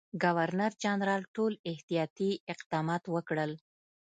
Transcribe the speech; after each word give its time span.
ګورنرجنرال 0.23 1.21
ټول 1.35 1.53
احتیاطي 1.71 2.31
اقدامات 2.53 3.03
وکړل. 3.15 3.51